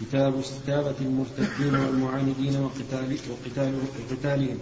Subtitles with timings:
[0.00, 4.58] كتاب استتابة المرتدين والمعاندين وقتال وقتال وقتالهم.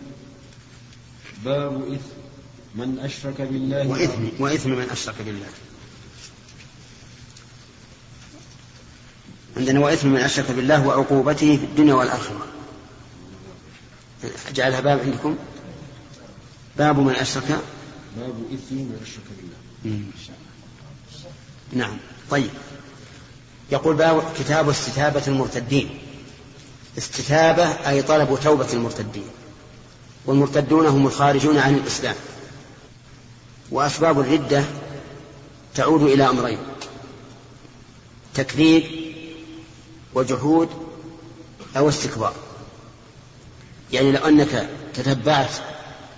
[1.45, 2.23] باب إثم.
[2.75, 4.43] من أشرك بالله وإثم.
[4.43, 5.49] وإثم من أشرك بالله.
[9.57, 12.47] عندنا وإثم من أشرك بالله وعقوبته في الدنيا والآخرة.
[14.49, 15.37] أجعلها باب عندكم؟
[16.79, 17.61] باب من أشرك.
[18.17, 20.05] باب إثم من أشرك بالله.
[21.73, 21.97] نعم.
[22.31, 22.51] طيب.
[23.71, 25.99] يقول باب كتاب استتابة المرتدين.
[26.99, 29.29] استتابة أي طلب توبة المرتدين.
[30.27, 32.15] والمرتدون هم الخارجون عن الإسلام.
[33.71, 34.65] وأسباب الردة
[35.75, 36.59] تعود إلى أمرين
[38.35, 38.85] تكذيب
[40.15, 40.69] وجحود
[41.77, 42.35] أو استكبار.
[43.93, 45.51] يعني لو أنك تتبعت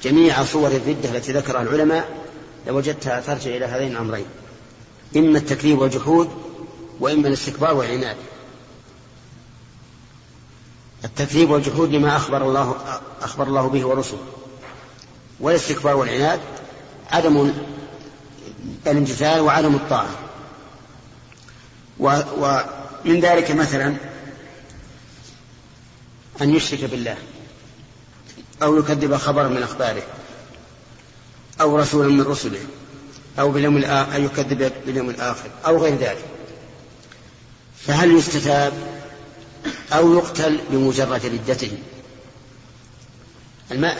[0.02, 2.08] جميع صور الردة التي ذكرها العلماء
[2.66, 4.24] لوجدتها ترجع إلى هذين الأمرين
[5.16, 6.30] إما التكذيب والجحود
[7.00, 8.16] وإما الاستكبار والعناد
[11.04, 12.76] التكذيب والجحود لما أخبر الله
[13.22, 14.18] أخبر الله به ورسله.
[15.40, 16.40] والاستكبار والعناد
[17.10, 17.52] عدم
[18.86, 20.10] الامتثال وعدم الطاعة.
[21.98, 23.96] ومن ذلك مثلا
[26.40, 27.16] أن يشرك بالله.
[28.62, 30.02] أو يكذب خبرا من أخباره.
[31.60, 32.60] أو رسولا من رسله.
[33.38, 35.50] أو باليوم الآخر أن يكذب باليوم الآخر.
[35.66, 36.24] أو غير ذلك.
[37.86, 38.72] فهل يستتاب
[39.92, 41.72] أو يقتل بمجرد ردته؟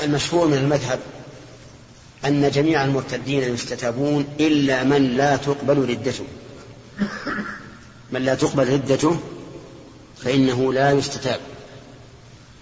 [0.04, 1.00] المشهور من المذهب
[2.24, 6.24] أن جميع المرتدين يستتابون إلا من لا تقبل ردته.
[8.12, 9.20] من لا تقبل ردته
[10.24, 11.40] فإنه لا يستتاب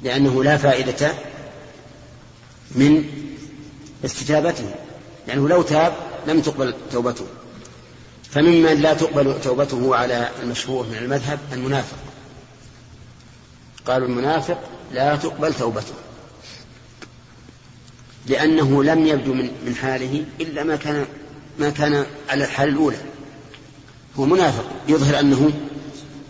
[0.02, 1.12] لأنه لا فائدة
[2.70, 3.04] من
[4.04, 4.74] استتابته
[5.28, 5.94] لأنه لو تاب
[6.26, 7.26] لم تقبل توبته.
[8.32, 11.96] فممن لا تقبل توبته على المشهور من المذهب المنافق.
[13.86, 14.58] قالوا المنافق
[14.92, 15.94] لا تقبل توبته
[18.26, 21.06] لأنه لم يبدو من من حاله إلا ما كان
[21.58, 22.96] ما كان على الحال الأولى.
[24.18, 25.52] هو منافق يظهر أنه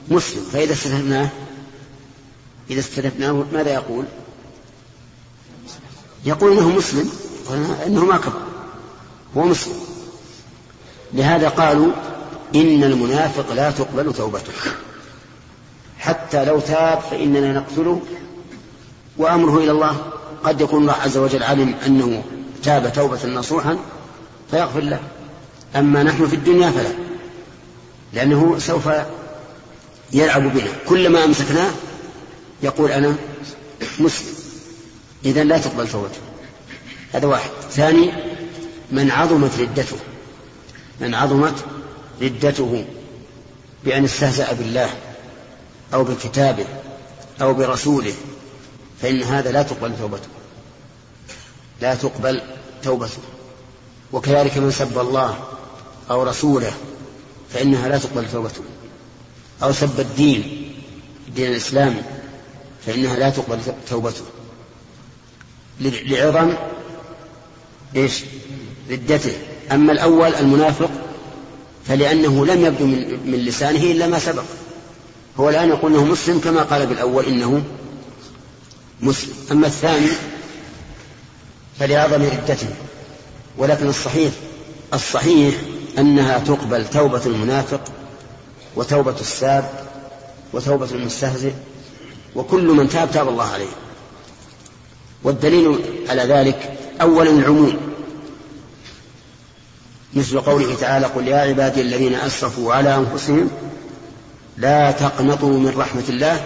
[0.09, 0.43] مسلم.
[0.53, 1.29] فإذا استثناه
[2.71, 4.05] إذا استثناه ماذا يقول؟
[6.25, 7.11] يقول إنه مسلم
[7.87, 8.43] إنه ما كفر
[9.37, 9.92] هو مسلم.
[11.15, 11.93] لهذا قالوا
[12.55, 14.53] إن المنافق لا تقبل توبته.
[15.99, 18.01] حتى لو تاب فإننا نقتله
[19.17, 19.97] وأمره إلى الله.
[20.45, 22.25] قد يكون الله عز وجل علم أنه
[22.63, 23.79] تاب توبة نصوحا
[24.51, 25.01] فيغفر له.
[25.77, 26.93] أما نحن في الدنيا فلا
[28.13, 28.89] لأنه سوف
[30.13, 30.71] يلعب بنا.
[30.89, 31.71] كلما أمسكناه
[32.63, 33.15] يقول أنا
[33.99, 34.35] مسلم.
[35.25, 36.21] إذا لا تقبل توبته.
[37.13, 37.51] هذا واحد.
[37.71, 38.13] ثاني
[38.91, 39.97] من عظمت ردته.
[41.01, 41.65] من عظمت
[42.23, 42.85] ردته
[43.85, 44.91] بأن استهزأ بالله
[45.95, 46.67] أو بكتابه
[47.41, 48.15] أو برسوله
[49.03, 50.29] فإن هذا لا تقبل توبته.
[51.81, 52.43] لا تقبل
[52.83, 53.23] توبته.
[54.13, 55.39] وكذلك من سب الله
[56.11, 56.73] أو رسوله
[57.53, 58.63] فإنها لا تقبل توبته.
[59.63, 60.73] أو سب الدين
[61.29, 62.03] الدين الإسلامي
[62.87, 63.59] فإنها لا تقبل
[63.91, 64.25] توبته.
[65.81, 66.55] لعظم
[67.97, 68.25] إيش؟
[68.91, 69.33] ردته.
[69.73, 70.91] أما الأول المنافق
[71.89, 74.43] فلأنه لم يبدو من, من لسانه إلا ما سبق.
[75.41, 77.63] هو الآن يقول إنه مسلم كما قال بالأول إنه
[79.01, 79.33] مسلم.
[79.51, 80.09] أما الثاني
[81.79, 82.69] فلعظم ردته
[83.59, 84.33] ولكن الصحيح
[84.95, 85.55] الصحيح
[85.99, 87.81] أنها تقبل توبة المنافق
[88.77, 89.71] وتوبة الساب
[90.53, 91.53] وتوبة المستهزئ
[92.35, 93.73] وكل من تاب تاب الله عليه.
[95.23, 95.79] والدليل
[96.09, 97.92] على ذلك أولا العموم.
[100.15, 103.51] مثل قوله تعالى قل يا عبادي الذين أسرفوا على أنفسهم
[104.57, 106.45] لا تقنطوا من رحمة الله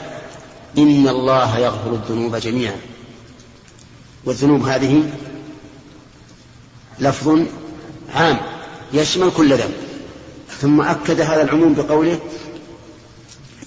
[0.78, 2.76] إن الله يغفر الذنوب جميعا.
[4.24, 5.02] والذنوب هذه
[6.98, 7.38] لفظ
[8.14, 8.38] عام
[8.92, 9.74] يشمل كل ذنب
[10.60, 12.18] ثم أكد هذا العموم بقوله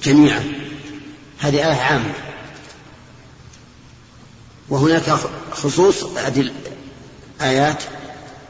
[0.04, 0.44] جميعا.
[1.40, 2.14] هذه آية عامة.
[4.70, 5.14] وهناك
[5.52, 6.52] خصوص أدل
[7.42, 7.84] آيات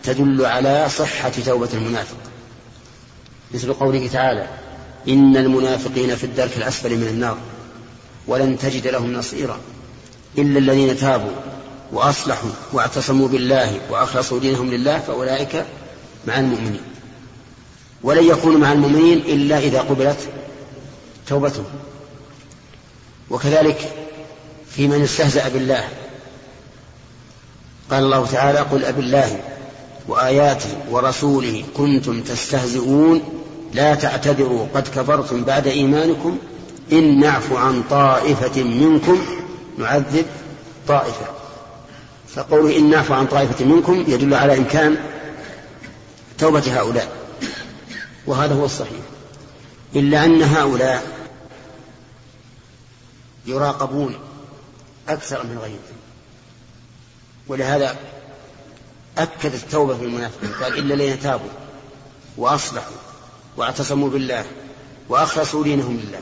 [0.04, 2.18] تدل على صحة توبة المنافق.
[3.52, 4.48] مثل قوله تعالى
[5.08, 7.38] إن المنافقين في الدرك الأسفل من النار
[8.28, 9.60] ولن تجد لهم نصيرا
[10.38, 11.32] إلا الذين تابوا
[11.92, 15.66] وأصلحوا واعتصموا بالله وأخلصوا دينهم لله فأولئك
[16.28, 16.82] مع المؤمنين.
[18.04, 20.30] ولن يكونوا مع المؤمنين إلا إذا قبلت
[21.28, 21.66] توبتهم.
[23.30, 23.92] وكذلك
[24.72, 25.84] في من استهزأ بالله.
[27.92, 29.40] قال الله تعالى قل أب الله
[30.08, 33.22] وآياته ورسوله كنتم تستهزئون
[33.74, 36.38] لا تعتذروا قد كفرتم بعد إيمانكم
[36.92, 39.26] إن نعفو عن طائفة منكم
[39.78, 40.26] نعذب
[40.88, 41.26] طائفة.
[42.36, 44.98] فقوله إن نعفو عن طائفة منكم يدل على إمكان
[46.38, 47.12] توبة هؤلاء.
[48.28, 49.02] وهذا هو الصحيح.
[49.96, 51.04] إلا أن هؤلاء
[53.46, 54.16] يراقبون
[55.10, 56.00] أكثر من غيرهم.
[57.48, 57.96] ولهذا
[59.20, 61.50] أكد التوبة في المنافقين قال إلا الذين تابوا
[62.38, 62.96] وأصلحوا
[63.58, 64.46] واعتصموا بالله
[65.10, 66.22] وأخلصوا دينهم لله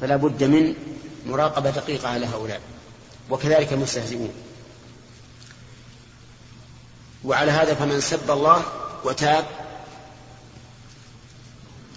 [0.00, 0.74] فلا بد من
[1.26, 2.60] مراقبة دقيقة على هؤلاء
[3.30, 4.32] وكذلك المستهزئون.
[7.24, 8.62] وعلى هذا فمن سب الله
[9.04, 9.44] وتاب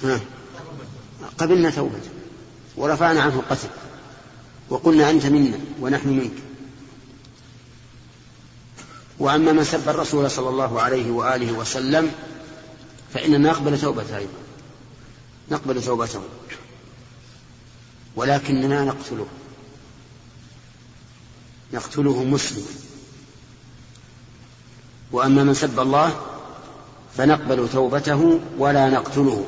[0.03, 0.19] ها
[1.37, 2.09] قبلنا توبته
[2.77, 3.69] ورفعنا عنه القتل
[4.69, 6.48] وقلنا أنت منا ونحن منك.
[9.19, 12.11] وأما من سب الرسول صلى الله عليه وآله وسلم
[13.13, 14.39] فإننا نقبل توبته أيضا.
[15.51, 16.21] نقبل توبته.
[18.15, 19.27] ولكننا نقتله.
[21.73, 22.67] نقتله مسلما
[25.11, 26.25] وأما من سب الله
[27.17, 29.45] فنقبل توبته ولا نقتله.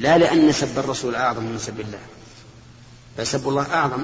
[0.00, 2.00] لا لأن سب الرسول أعظم من سب الله.
[3.18, 4.02] بل سب الله أعظم.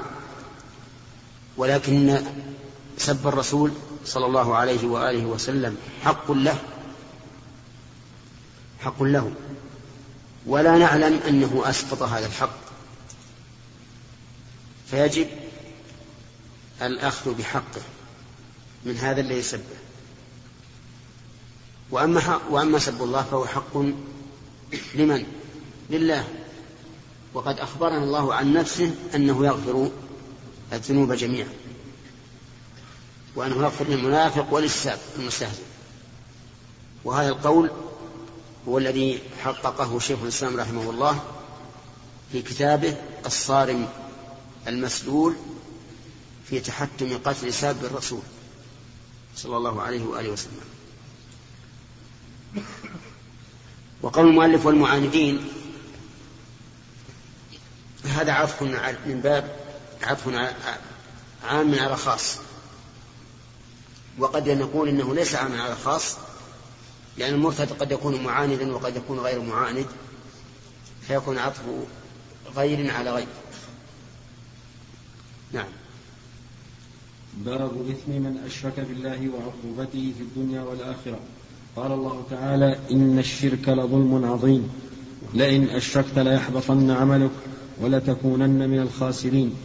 [1.57, 2.21] ولكن
[2.97, 3.71] سب الرسول
[4.05, 6.59] صلى الله عليه وآله وسلم حق له
[8.79, 9.31] حق له.
[10.45, 12.59] ولا نعلم أنه أسقط هذا الحق.
[14.91, 15.27] فيجب
[16.81, 17.81] الأخذ بحقه
[18.85, 19.77] من هذا الذي سبه.
[21.91, 23.77] وأما, وأما سب الله فهو حق
[24.95, 25.25] لمن؟
[25.89, 26.27] لله.
[27.33, 29.91] وقد أخبرنا الله عن نفسه أنه يغفر
[30.73, 31.49] الذنوب جميعا.
[33.35, 35.63] وأنه يغفر للمنافق وللساب المستهزئ.
[37.03, 37.71] وهذا القول
[38.67, 41.23] هو الذي حققه شيخ الإسلام رحمه الله
[42.31, 43.89] في كتابه الصارم
[44.67, 45.35] المسلول
[46.49, 48.21] في تحتم قتل ساب الرسول
[49.35, 50.61] صلى الله عليه وآله وسلم.
[54.01, 55.47] وقول المؤلف والمعاندين
[58.05, 58.61] هذا عطف
[59.05, 59.66] من باب
[60.03, 60.27] عطف
[61.43, 62.37] عام على خاص.
[64.19, 66.17] وقد نقول إنه ليس عاما على خاص
[67.17, 69.85] لأن المرتد قد يكون معاندا وقد يكون غير معاند
[71.07, 71.61] فيكون عطف
[72.55, 73.27] غير على غير.
[75.53, 75.67] نعم.
[77.37, 81.19] باب إثم من أشرك بالله وعقوبته في الدنيا والآخرة.
[81.75, 84.69] قال الله تعالى إن الشرك لظلم عظيم.
[85.33, 87.31] لئن أشركت ليحبطن عملك
[87.81, 89.55] ولتكونن من الخاسرين.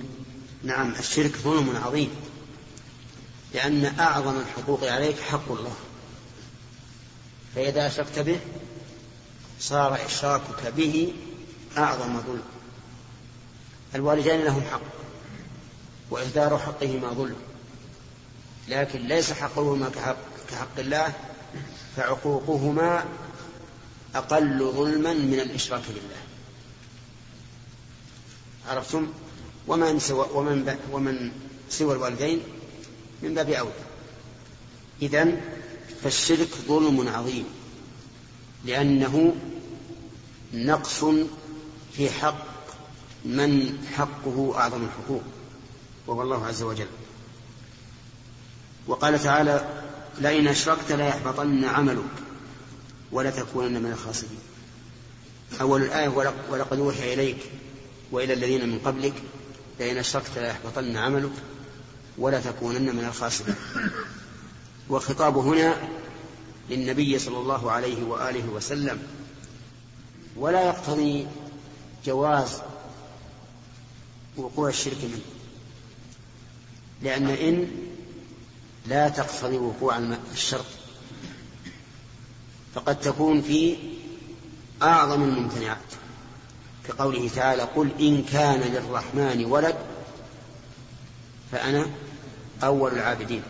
[0.64, 2.11] نعم الشرك ظلم عظيم
[3.55, 5.75] لأن أعظم الحقوق عليك حق الله.
[7.55, 8.41] فإذا أشركت به
[9.61, 11.12] صار إشراكك به
[11.79, 12.43] أعظم ظلم.
[13.94, 14.81] الوالدان لهم حق
[16.11, 17.37] وإهدار حقهما ظلم
[18.69, 19.91] لكن ليس حقهما
[20.50, 21.12] كحق, الله
[21.97, 23.05] فعقوقهما
[24.15, 26.23] أقل ظلما من الإشراك بالله.
[28.69, 29.12] عرفتم؟
[29.67, 31.31] ومن سوى ومن ومن
[31.70, 32.41] سوى الوالدين
[33.23, 33.73] من باب أولى.
[35.03, 35.41] إذن
[36.03, 37.44] فالشرك ظلم عظيم
[38.64, 39.35] لأنه
[40.55, 41.05] نقص
[41.93, 42.47] في حق
[43.25, 45.22] من حقه أعظم الحقوق
[46.06, 46.87] وهو الله عز وجل.
[48.87, 49.82] وقال تعالى
[50.19, 52.13] لئن أشركت ليحبطن عملك
[53.13, 54.39] ولتكونن من الخاسرين.
[55.60, 56.08] أول الآية
[56.51, 57.37] ولقد أوحي إليك
[58.13, 59.15] وإلى الذين من قبلك
[59.81, 61.32] لئن أشركت ليحبطن عملك
[62.19, 63.56] ولا تكونن من الخاسرين.
[64.88, 65.88] والخطاب هنا
[66.70, 69.02] للنبي صلى الله عليه وآله وسلم.
[70.36, 71.26] ولا يقتضي
[72.06, 72.62] جواز
[74.36, 75.20] وقوع الشرك منه.
[77.02, 77.70] لأن إن
[78.86, 79.98] لا تقتضي وقوع
[80.32, 80.64] الشرط.
[82.74, 83.76] فقد تكون في
[84.82, 85.79] أعظم الممتنعات.
[86.89, 89.77] كقوله تعالى قل إن كان للرحمن ولد
[91.53, 91.86] فأنا
[92.62, 93.43] أول العابدين.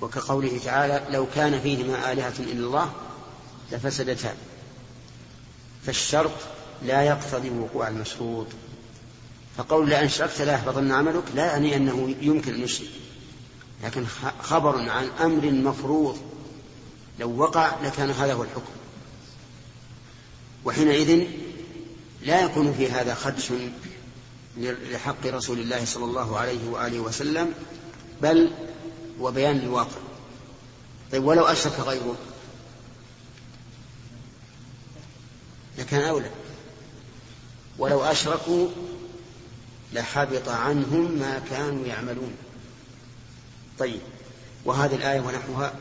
[0.00, 2.92] وكقوله تعالى لو كان فيهما آلهة إلا الله
[3.72, 4.34] لفسدتا.
[5.86, 6.30] فالشرط
[6.82, 8.46] لا يقتضي وقوع المشروط.
[9.56, 12.88] فقول لأن شركت لا يحبطن عملك لا يعني أنه يمكن أن يشرك.
[13.84, 14.06] لكن
[14.42, 16.18] خبر عن أمر مفروض
[17.20, 18.72] لو وقع لكان هذا هو الحكم.
[20.64, 21.26] وحينئذ
[22.22, 23.52] لا يكون في هذا خدش
[24.56, 27.54] لحق رسول الله صلى الله عليه وآله وسلم
[28.22, 28.50] بل
[29.20, 30.00] وبيان للواقع.
[31.12, 32.16] طيب ولو أشرك غيره.
[35.78, 36.30] لكان أولى.
[37.78, 38.68] ولو أشركوا
[39.92, 42.32] لحبط عنهم ما كانوا يعملون.
[43.78, 44.00] طيب
[44.64, 45.72] وهذه الآية ونحوها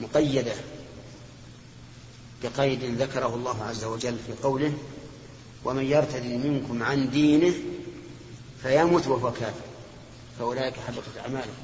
[0.00, 0.54] مقيدة
[2.42, 4.74] بقيد ذكره الله عز وجل في قوله
[5.64, 7.54] ومن يرتد منكم عن دينه
[8.62, 9.68] فيمت وهو كافر
[10.38, 11.54] فأولئك حبطت أعمالهم.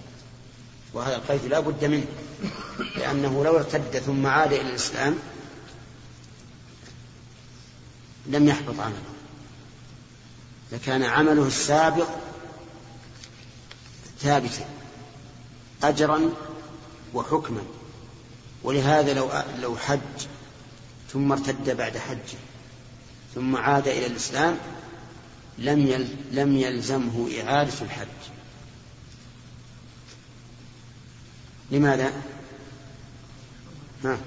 [0.95, 2.07] وهذا القيد لا بد منه
[2.97, 5.19] لأنه لو ارتد ثم عاد إلى الإسلام
[8.27, 9.03] لم يحبط عمله.
[10.73, 12.09] لكان عمله السابق
[14.21, 14.69] ثابتا
[15.83, 16.31] أجرا
[17.15, 17.63] وحكما.
[18.63, 20.27] ولهذا لو لو حج
[21.13, 22.39] ثم ارتد بعد حجه
[23.35, 24.57] ثم عاد إلى الإسلام
[25.59, 28.07] لم لم يلزمه إعادة الحج.
[31.71, 32.13] لماذا؟
[34.05, 34.19] ها؟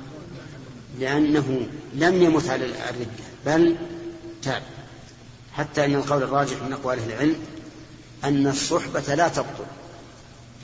[0.99, 3.07] لأنه لم يمت على الردة
[3.45, 3.75] بل
[4.41, 4.63] تاب.
[5.53, 7.35] حتى أن القول الراجح من أقوال أهل العلم
[8.23, 9.65] أن الصحبة لا تبطل.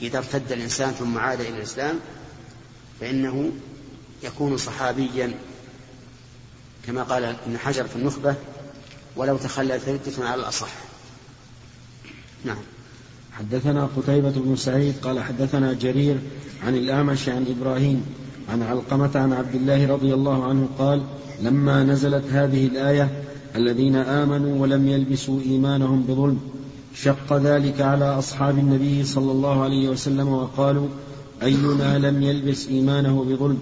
[0.02, 2.00] إذا ارتد الإنسان ثم عاد إلى الإسلام
[3.00, 3.52] فإنه
[4.22, 5.34] يكون صحابيا
[6.86, 8.34] كما قال ابن حجر في النخبة
[9.16, 10.68] ولو تخللت ردة على الأصح.
[12.44, 12.56] نعم.
[13.32, 16.16] حدثنا قتيبة بن سعيد قال حدثنا جرير
[16.66, 18.04] عن الأعمش عن إبراهيم
[18.48, 21.02] عن علقمة عن عبد الله رضي الله عنه قال
[21.42, 23.24] لما نزلت هذه الآية
[23.56, 26.40] الذين آمنوا ولم يلبسوا إيمانهم بظلم
[26.94, 30.88] شق ذلك على أصحاب النبي صلى الله عليه وسلم وقالوا
[31.42, 33.58] أينا لم يلبس إيمانه بظلم؟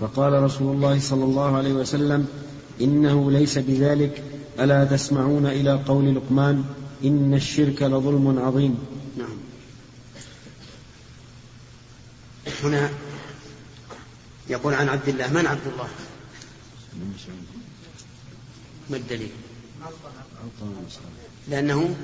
[0.00, 2.26] فقال رسول الله صلى الله عليه وسلم
[2.80, 4.22] إنه ليس بذلك.
[4.60, 6.64] ألا تسمعون إلى قول لقمان
[7.04, 8.78] إن الشرك لظلم عظيم.
[9.18, 9.36] نعم.
[12.64, 12.90] هنا
[14.48, 15.88] يقول عن عبد الله من عبد الله؟
[18.90, 19.30] ما الدليل؟
[21.48, 21.96] لأنه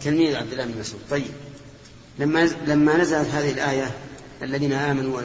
[0.00, 1.02] تلميذ عبد الله بن مسعود.
[1.10, 1.32] طيب.
[2.18, 3.90] لما لما نزلت هذه الآية
[4.42, 5.20] الذين آمنوا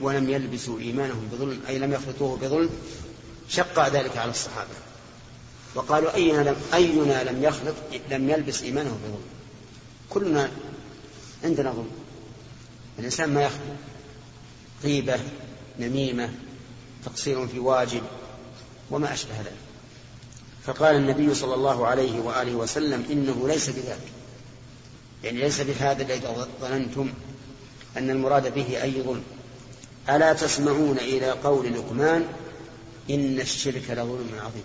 [0.00, 2.70] ولم يلبسوا إيمانهم بظلم أي لم يخلطوه بظلم
[3.48, 4.74] شق ذلك على الصحابة.
[5.74, 7.74] وقالوا أينا لم, أينا لم يخلط
[8.10, 9.22] لم يلبس إيمانه بظلم.
[10.10, 10.50] كلنا
[11.44, 11.90] عندنا ظلم.
[12.98, 13.60] الإنسان ما يخلط
[14.84, 15.18] غيبة
[15.78, 16.30] نميمة
[17.04, 18.02] تقصير في واجب
[18.90, 19.56] وما أشبه ذلك.
[20.64, 24.12] فقال النبي صلى الله عليه وآله وسلم إنه ليس بذلك.
[25.24, 26.22] يعني ليس بهذا الذي
[26.60, 27.12] ظننتم
[27.96, 29.22] أن المراد به أي ظلم.
[30.08, 32.26] ألا تسمعون إلى قول لقمان
[33.10, 34.64] إن الشرك لظلم عظيم.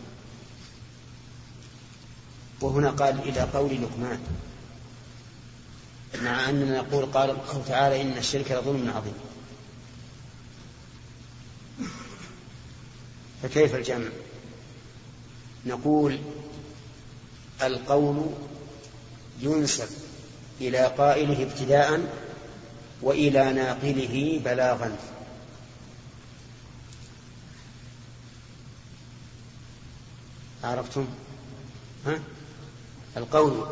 [2.62, 4.20] وهنا قال إلى قول لقمان
[6.22, 9.14] مع أننا نقول قال الله تعالى إن الشرك لظلم عظيم.
[13.44, 14.10] فكيف الجمع؟
[15.66, 16.20] نقول
[17.62, 18.26] القول
[19.42, 19.88] ينسب
[20.62, 22.16] إلى قائله ابتداء
[23.02, 24.98] وإلى ناقله بلاغا.
[30.64, 31.08] عرفتم؟
[32.06, 32.20] ها؟
[33.18, 33.68] القول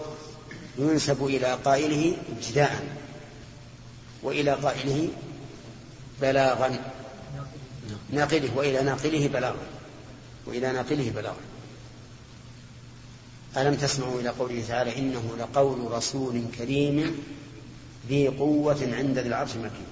[0.78, 2.98] ينسب إلى قائله ابتداء
[4.24, 5.10] وإلى قائله
[6.22, 6.80] بلاغا.
[8.10, 9.66] ناقله وإلى ناقله بلاغا.
[10.46, 11.42] وإلى ناقله بلاغا.
[13.58, 17.24] ألم تسمعوا إلى قوله تعالى إنه لقول رسول كريم
[18.10, 19.88] ذي قوة عند ذي العرش مكين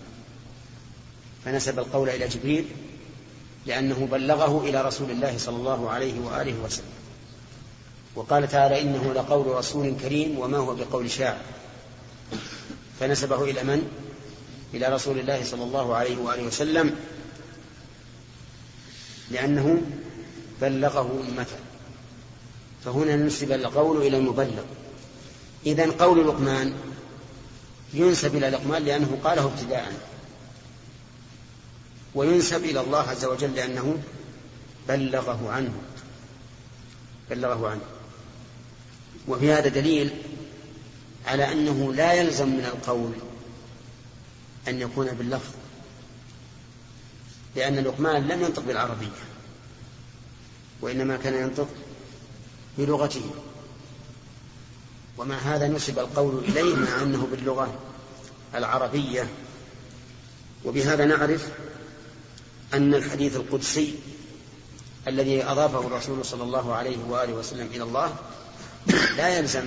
[1.45, 2.65] فنسب القول إلى جبريل
[3.65, 6.93] لأنه بلغه إلى رسول الله صلى الله عليه وآله وسلم.
[8.15, 11.41] وقال تعالى إنه لقول رسول كريم وما هو بقول شاعر.
[12.99, 13.91] فنسبه إلى من؟
[14.73, 16.95] إلى رسول الله صلى الله عليه وآله وسلم.
[19.31, 19.81] لأنه
[20.61, 21.57] بلغه أمته.
[22.85, 24.63] فهنا نسب القول إلى المبلغ.
[25.65, 26.73] إذا قول لقمان
[27.93, 29.93] ينسب إلى لقمان لأنه قاله ابتداء.
[32.15, 33.97] وينسب إلى الله عز وجل لأنه
[34.87, 35.73] بلغه عنه
[37.29, 37.81] بلغه عنه.
[39.27, 40.11] وفي هذا دليل
[41.25, 43.11] على أنه لا يلزم من القول
[44.67, 45.53] أن يكون باللفظ
[47.55, 49.25] لأن لقمان لم ينطق بالعربية
[50.81, 51.67] وإنما كان ينطق
[52.77, 53.29] بلغته.
[55.17, 57.79] ومع هذا نسب القول إليه مع أنه باللغة
[58.55, 59.27] العربية.
[60.65, 61.49] وبهذا نعرف
[62.73, 63.95] أن الحديث القدسي
[65.07, 68.15] الذي أضافه الرسول صلى الله عليه وآله وسلم إلى الله
[69.17, 69.65] لا يلزم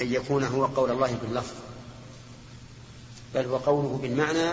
[0.00, 1.54] أن يكون هو قول الله باللفظ
[3.34, 4.52] بل هو قوله بالمعنى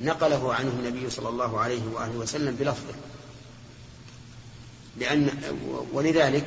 [0.00, 2.94] نقله عنه النبي صلى الله عليه وآله وسلم بلفظه.
[4.96, 5.30] لأن
[5.92, 6.46] ولذلك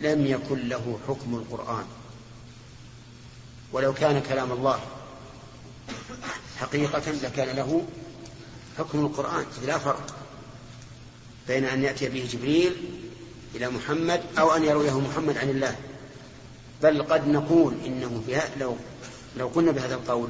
[0.00, 1.84] لم يكن له حكم القرآن.
[3.72, 4.80] ولو كان كلام الله
[6.60, 7.86] حقيقة لكان له
[8.78, 10.14] حكم القرآن لا فرق
[11.48, 12.74] بين أن يأتي به جبريل
[13.54, 15.76] إلى محمد أو أن يرويه محمد عن الله.
[16.82, 18.76] بل قد نقول إنه في لو
[19.36, 20.28] لو قلنا بهذا القول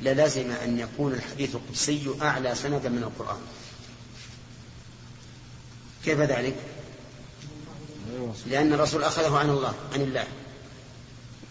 [0.00, 3.40] للازم أن يكون الحديث القدسي أعلى سندا من القرآن.
[6.04, 6.56] كيف ذلك؟
[8.46, 10.24] لأن الرسول أخذه عن الله عن الله.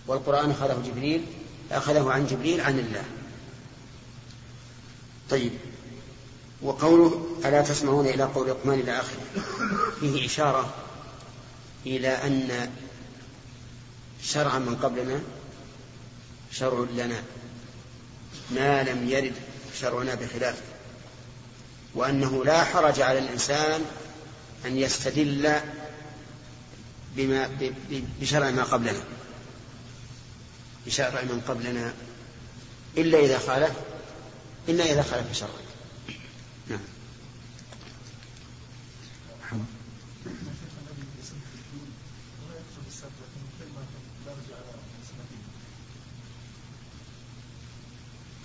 [0.07, 1.25] والقرآن أخذه جبريل
[1.71, 3.03] أخذه عن جبريل عن الله.
[5.29, 5.51] طيب.
[6.61, 9.21] وقوله ألا تسمعون إلى قول لقمان إلى آخره؟
[9.99, 10.73] فيه إشارة
[11.85, 12.71] إلى أن
[14.23, 15.21] شرعا من قبلنا
[16.51, 17.23] شرع لنا
[18.51, 19.33] ما لم يرد
[19.81, 20.61] شرعنا بخلافه
[21.95, 23.85] وأنه لا حرج على الإنسان
[24.65, 25.59] أن يستدل
[27.15, 27.49] بما
[28.21, 29.03] بشرع ما قبلنا
[30.85, 31.93] بشرع من قبلنا
[32.97, 33.71] إلا إذا خالف
[34.69, 35.64] إلا إذا خالف شرعا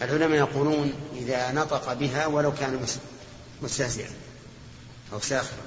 [0.03, 2.87] العلماء يقولون إذا نطق بها ولو كان
[3.63, 4.11] مستهزئا
[5.13, 5.63] أو ساخرا.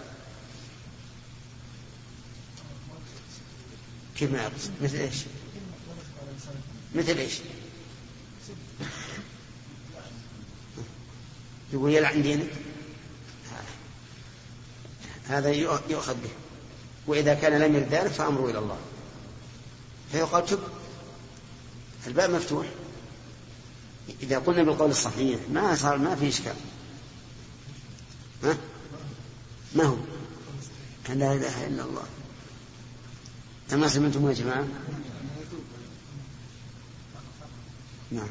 [4.17, 5.15] كيف ما يقصد مثل إيش؟
[6.95, 7.33] مثل إيش؟
[11.73, 12.49] يقول يلعن دينك؟
[15.27, 15.51] هذا
[15.89, 16.29] يؤخذ به.
[17.07, 18.77] وإذا كان لم يرد ذلك فأمره إلى الله.
[20.11, 20.59] فيقال تب.
[22.07, 22.67] الباب مفتوح.
[24.23, 26.55] إذا قلنا بالقول الصحيح ما صار ما في إشكال.
[28.43, 28.57] ها؟
[29.75, 29.97] ما هو؟
[31.09, 32.03] لا إله إلا الله.
[33.73, 34.67] أما سمعتم يا جماعة؟
[38.11, 38.29] نعم.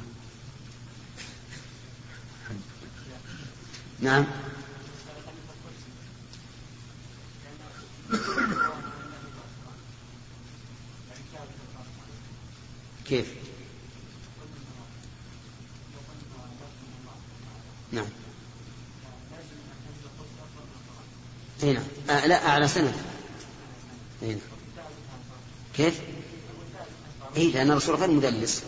[4.01, 4.27] نعم.
[13.05, 13.35] كيف
[17.93, 18.07] نعم
[21.63, 22.17] هنا نعم.
[22.19, 22.95] آه لا أعلى سنة
[24.23, 24.39] هنا نعم.
[25.77, 26.01] كيف؟
[27.37, 28.63] إيه لأن الرسول غير مدلس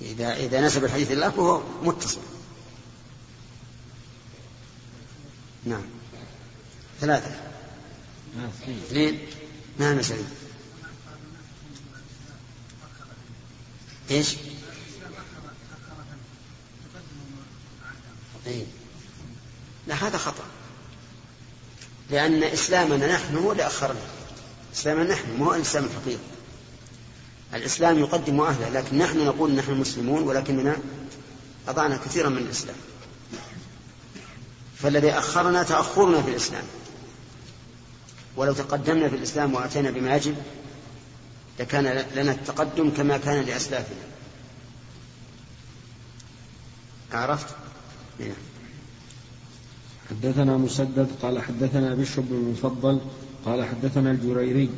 [0.00, 2.20] إذا إذا نسب الحديث لله فهو متصل
[5.64, 5.84] نعم
[7.00, 7.30] ثلاثة
[8.68, 9.18] اثنين
[9.78, 10.04] نعم يا
[14.10, 14.36] إيش؟
[18.46, 18.64] إيه؟
[19.86, 20.44] لا هذا خطأ.
[22.10, 24.00] لأن إسلامنا نحن هو اللي أخرنا.
[24.74, 26.22] إسلامنا نحن مو الإسلام الحقيقي
[27.54, 30.76] الإسلام يقدم أهله لكن نحن نقول نحن مسلمون ولكننا
[31.68, 32.76] أضعنا كثيرا من الإسلام.
[34.82, 36.64] فالذي أخرنا تأخرنا في الإسلام.
[38.36, 40.36] ولو تقدمنا في الإسلام وأتينا بما يجب
[41.58, 44.04] لكان لنا التقدم كما كان لأسلافنا.
[47.12, 47.46] عرفت؟
[48.18, 48.53] نعم
[50.22, 52.98] حدثنا مسدد قال حدثنا بشر بن المفضل
[53.46, 54.68] قال حدثنا الجريري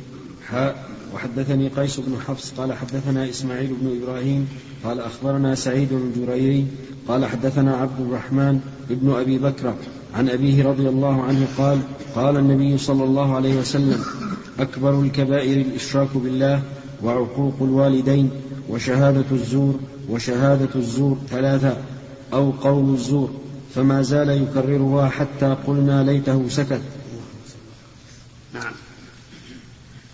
[0.47, 4.47] حاء وحدثني قيس بن حفص قال حدثنا إسماعيل بن إبراهيم
[4.83, 6.65] قال أخبرنا سعيد الجريري
[7.07, 9.73] قال حدثنا عبد الرحمن بن أبي بكر
[10.15, 11.79] عن أبيه رضي الله عنه قال
[12.15, 14.03] قال النبي صلى الله عليه وسلم
[14.59, 16.61] أكبر الكبائر الإشراك بالله
[17.03, 18.29] وعقوق الوالدين
[18.69, 21.77] وشهادة الزور وشهادة الزور ثلاثة
[22.33, 23.29] أو قول الزور.
[23.75, 26.81] فما زال يكررها حتى قلنا ليته سكت.
[28.53, 28.73] نعم.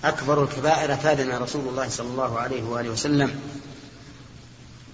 [0.03, 3.39] أكبر الكبائر أفادنا رسول الله صلى الله عليه وآله وسلم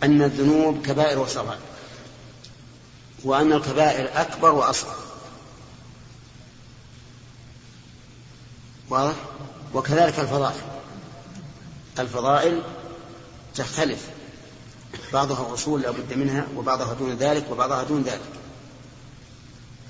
[0.04, 1.60] أن الذنوب كبائر وصغائر
[3.24, 4.95] وأن الكبائر أكبر وأصغر.
[8.89, 9.15] واضح؟
[9.74, 10.62] وكذلك الفضائل.
[12.00, 12.62] الفضائل
[13.56, 14.10] تختلف.
[15.13, 18.38] بعضها أصول لا بد منها وبعضها دون ذلك وبعضها دون ذلك.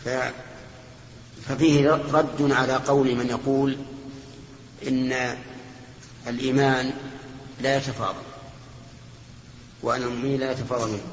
[0.05, 0.09] ف
[1.47, 3.77] ففيه رد على قول من يقول
[4.87, 5.37] إن
[6.27, 6.93] الإيمان
[7.61, 8.21] لا يتفاضل
[9.83, 11.03] وأن المؤمنين لا يتفاضل منه.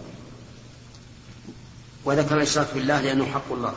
[2.05, 3.75] وذكر الإشراك بالله لأنه حق الله.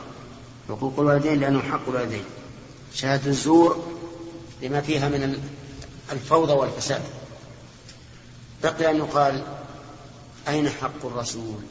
[0.68, 2.24] حقوق الوالدين لأنه حق الوالدين.
[2.94, 3.92] شهادة الزور
[4.62, 5.42] لما فيها من
[6.12, 7.02] الفوضى والفساد.
[8.62, 9.44] بقي أن يقال
[10.48, 11.62] أين حق الرسول؟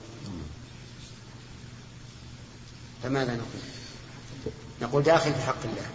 [3.03, 3.61] فماذا نقول؟
[4.81, 5.89] نقول داخل في حق الله.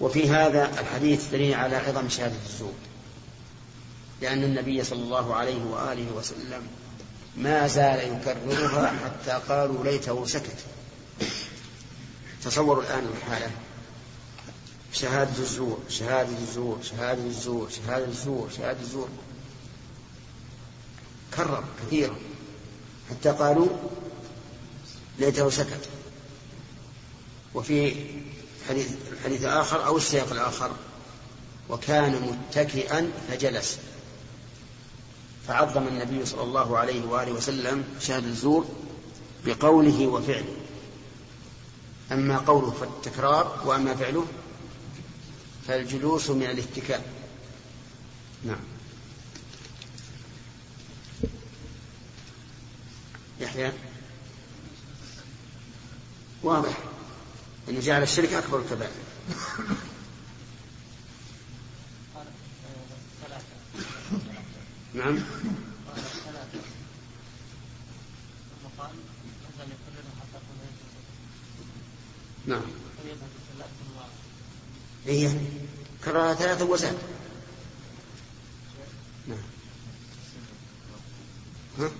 [0.00, 2.74] وفي هذا الحديث دليل على عظم شهادة الزور.
[4.22, 6.62] لأن النبي صلى الله عليه وآله وسلم
[7.36, 10.64] ما زال يكررها حتى قالوا ليته سكت.
[12.44, 13.50] تصوروا الآن الحالة.
[14.92, 19.08] شهادة الزور شهادة الزور شهادة الزور شهادة الزور شهادة الزور.
[21.36, 22.16] كرر كثيرا.
[23.10, 23.68] حتى قالوا
[25.18, 25.88] ليته سكت.
[27.54, 27.94] وفي
[28.68, 30.70] حديث الحديث الآخر أو السياق الآخر
[31.68, 33.78] وكان متكئا فجلس.
[35.48, 38.66] فعظم النبي صلى الله عليه وآله وسلم شهادة الزور
[39.46, 40.54] بقوله وفعله.
[42.12, 44.26] أما قوله فالتكرار وأما فعله
[45.68, 47.04] فالجلوس من الاتكاء.
[48.44, 48.73] نعم.
[53.40, 53.72] يحيى.
[56.42, 56.78] واضح
[57.68, 58.92] أن جعل الشرك أكبر الكبائر.
[64.94, 65.18] نعم.
[72.46, 72.62] نعم.
[75.06, 75.30] هي
[76.04, 76.98] كررها ثلاثة وزاد
[79.28, 79.38] نعم.
[81.78, 81.90] ها؟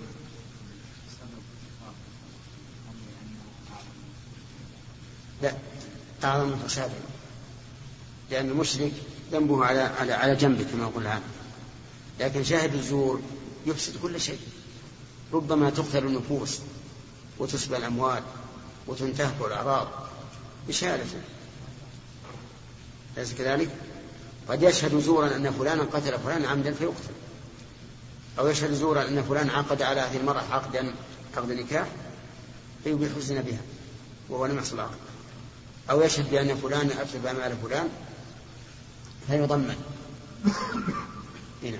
[5.43, 5.57] لا
[6.25, 6.95] أعظم فسادا
[8.31, 8.93] لأن المشرك
[9.33, 11.23] ذنبه على على على جنبه كما يقول العام
[12.21, 13.21] لكن شاهد الزور
[13.67, 14.39] يفسد كل شيء.
[15.33, 16.59] ربما تقتل النفوس
[17.39, 18.23] وتسبى الأموال
[18.87, 19.89] وتنتهك الأعراض
[20.69, 21.21] بشهادته
[23.17, 23.71] أليس كذلك؟
[24.49, 27.15] قد يشهد زورا أن فلانا قتل فلانا عمدا فيقتل.
[28.39, 30.95] أو يشهد زورا أن فلان عقد على هذه المرأة عقدا
[31.37, 31.87] عقد نكاح
[32.85, 33.61] فيبيح الزنا بها
[34.29, 34.99] وهو لم يحصل عقد.
[35.91, 37.89] أو يشهد بأن فلان أفسد أمال فلان
[39.29, 39.77] فيضمن.
[41.63, 41.79] هنا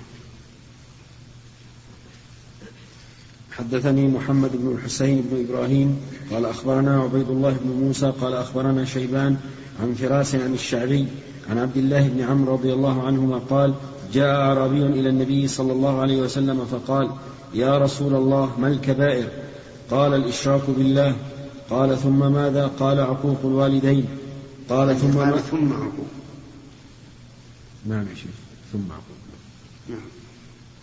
[3.51, 9.37] حدثني محمد بن الحسين بن إبراهيم قال أخبرنا عبيد الله بن موسى قال أخبرنا شيبان
[9.81, 11.07] عن فراس عن الشعبي
[11.49, 13.73] عن عبد الله بن عمرو رضي الله عنهما قال
[14.13, 17.11] جاء أعرابي إلى النبي صلى الله عليه وسلم فقال
[17.53, 19.29] يا رسول الله ما الكبائر؟
[19.91, 21.15] قال الإشراك بالله.
[21.69, 24.05] قال ثم ماذا قال عقوق الوالدين؟
[24.69, 26.07] قال ثم قال ثم عقوق.
[27.85, 28.35] نعم يا شيخ
[28.73, 29.17] ثم عقوق.
[29.89, 29.99] نعم.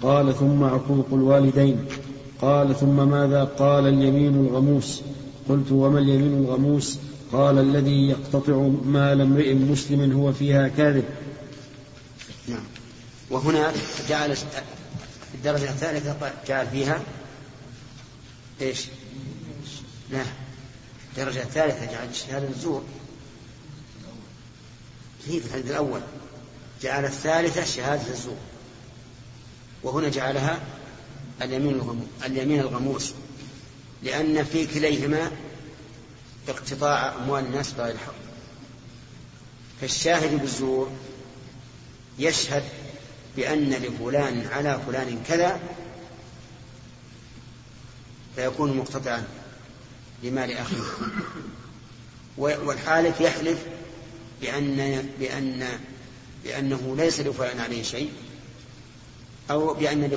[0.02, 1.84] قال ثم عقوق الوالدين.
[2.40, 5.00] قال ثم ماذا قال اليمين الغموس؟
[5.48, 6.98] قلت وما اليمين الغموس؟
[7.32, 11.04] قال الذي يقتطع مال امرئ مسلم هو فيها كاذب.
[12.48, 12.64] نعم.
[13.30, 13.72] وهنا
[14.08, 14.36] جعل
[15.34, 16.16] الدرجة الثالثة
[16.48, 17.00] جعل فيها
[18.60, 18.86] إيش؟
[20.10, 20.22] لا
[21.12, 22.84] الدرجة الثالثة جعل شهادة الزور.
[25.26, 26.00] هي في الحديث الأول.
[26.82, 28.36] جعل الثالثة شهادة الزور.
[29.82, 30.60] وهنا جعلها
[31.42, 33.12] اليمين الغموس, اليمين الغموس.
[34.02, 35.30] لأن في كليهما
[36.48, 38.14] اقتطاع أموال الناس بغير حق
[39.80, 40.90] فالشاهد بالزور
[42.18, 42.62] يشهد
[43.36, 45.60] بأن لفلان على فلان كذا
[48.36, 49.41] فيكون مقتطعا.
[50.22, 50.82] لمال أخيه.
[52.36, 53.58] والحالف يحلف
[54.40, 55.68] بأن بأن
[56.44, 58.10] بأنه ليس لفلان عليه شيء
[59.50, 60.08] أو بأن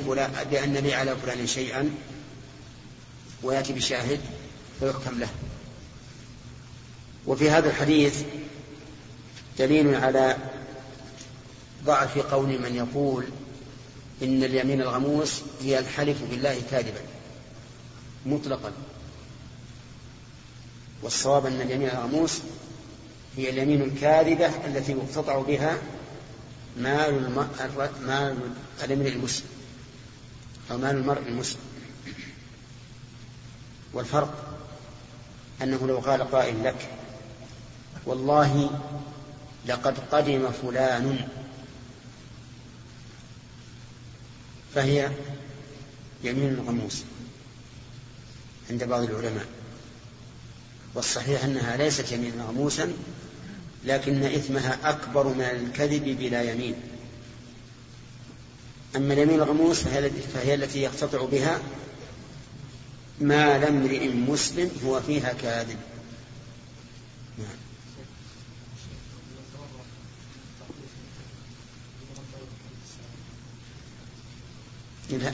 [0.51, 1.89] بأن لي على فلان شيئا
[3.43, 4.19] ويأتي بشاهد
[4.79, 5.29] فيحكم له.
[7.27, 8.21] وفي هذا الحديث
[9.59, 10.37] دليل على
[11.85, 13.25] ضعف قول من يقول
[14.23, 17.01] إن اليمين الغموس هي الحلف بالله كاذبا
[18.25, 18.71] مطلقا.
[21.05, 22.39] والصواب أن اليمين الغموس
[23.37, 25.77] هي اليمين الكاذبة التي يقتطع بها
[26.77, 27.31] مال
[28.01, 28.37] مال
[28.83, 29.47] الامرئ المسلم
[30.71, 31.59] أو مال المرء المسلم.
[33.93, 34.57] والفرق
[35.61, 36.89] أنه لو قال قائل لك
[38.05, 38.69] والله
[39.67, 41.27] لقد قدم فلان.
[44.75, 45.11] فهي
[46.23, 47.03] يمين غموس
[48.69, 49.54] عند بعض العلماء.
[50.95, 52.93] والصحيح أنها ليست يمينا غموسا
[53.85, 56.75] لكن إثمها أكبر من الكذب بلا يمين
[58.95, 59.79] أما اليمين الغموس
[60.33, 61.59] فهي, التي يقتطع بها
[63.21, 65.77] مال امرئ مسلم هو فيها كاذب
[67.37, 67.57] نعم.
[75.09, 75.33] لا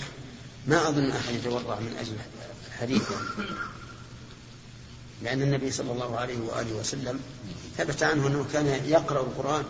[0.68, 2.16] ما أظن أحد يتورع من أجل
[2.68, 3.50] الحديث يعني.
[5.24, 7.20] لأن النبي صلى الله عليه وآله وسلم
[7.78, 9.66] ثبت عنه أنه كان يقرأ القرآن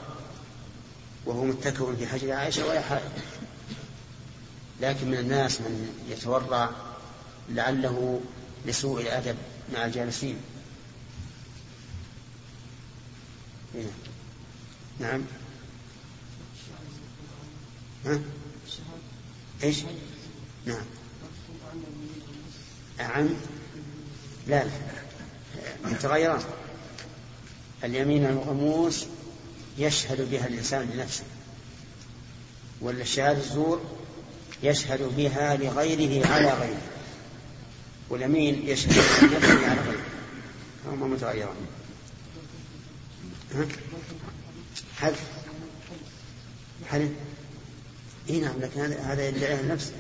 [1.26, 3.10] وهو متكئ في حجر عائشة ولا حائل
[4.82, 6.70] لكن من الناس من يتورع
[7.50, 8.22] لعله
[8.66, 9.36] لسوء الأدب
[9.74, 10.38] مع الجالسين
[13.76, 13.92] إيه.
[15.00, 15.22] نعم
[18.06, 18.20] ها؟
[19.64, 19.78] إيش؟
[20.66, 20.86] نعم
[23.00, 23.36] عن
[24.48, 25.01] لا لا
[25.84, 26.44] متغيران
[27.84, 29.06] اليمين الغموس
[29.78, 31.24] يشهد بها الإنسان لنفسه
[32.82, 33.82] والشهادة الزور
[34.64, 36.82] يشهد بها لغيره على غيره
[38.10, 38.92] واليمين يشهد
[39.22, 40.06] لنفسه على غيره.
[40.88, 41.56] هما متغيران.
[44.98, 45.20] حذف
[46.90, 47.10] حذف
[48.30, 49.94] إي نعم لكن هذا يدعيه لنفسه.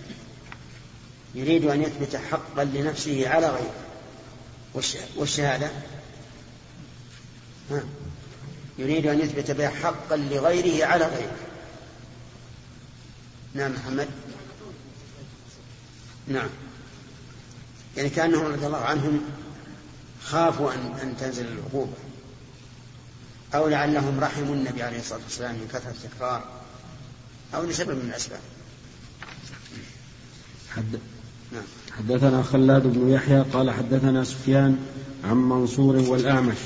[1.35, 3.73] يريد أن يثبت حقا لنفسه على غيره.
[5.15, 5.71] والشهادة؟
[7.71, 7.83] ها.
[8.77, 11.37] يريد أن يثبت بها حقا لغيره على غيره.
[13.53, 14.07] نعم محمد.
[16.27, 16.49] نعم.
[17.97, 19.21] يعني كأنهم رضي الله عنهم
[20.23, 21.93] خافوا أن أن تنزل العقوبة.
[23.55, 26.61] أو لعلهم رحموا النبي عليه الصلاة والسلام من كثرة التكرار.
[27.55, 28.39] أو لسبب من الأسباب.
[30.75, 30.99] حد...
[31.51, 31.63] نعم.
[31.97, 34.77] حدثنا خلاد بن يحيى قال حدثنا سفيان
[35.23, 36.57] عن منصور والأعمش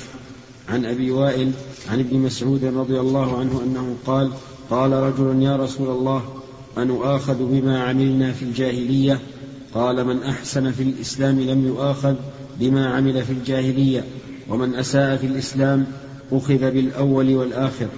[0.68, 1.52] عن أبي وائل
[1.90, 4.32] عن ابن مسعود رضي الله عنه أنه قال
[4.70, 6.42] قال رجل يا رسول الله
[6.78, 9.20] أنؤاخذ بما عملنا في الجاهلية؟
[9.74, 12.14] قال من أحسن في الإسلام لم يؤاخذ
[12.60, 14.04] بما عمل في الجاهلية
[14.48, 15.86] ومن أساء في الإسلام
[16.32, 17.88] أخذ بالأول والآخر.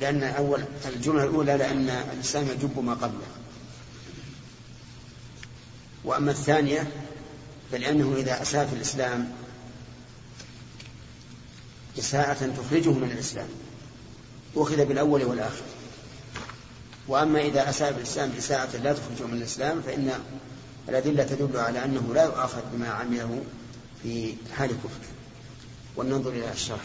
[0.00, 0.60] لأن أول
[0.96, 3.26] الجملة الأولى لأن الإسلام يجب ما قبله.
[6.08, 6.90] وأما الثانية
[7.72, 9.32] فلأنه إذا أساء في الإسلام
[11.98, 13.48] إساءة تخرجه من الإسلام
[14.56, 15.62] أخذ بالأول والآخر.
[17.08, 20.10] وأما إذا أساء في الإسلام إساءة لا تخرجه من الإسلام فإن
[20.88, 23.42] الأدلة تدل على أنه لا يؤاخذ بما عمله
[24.02, 25.06] في حال كفر
[25.96, 26.84] ولننظر إلى الشرح.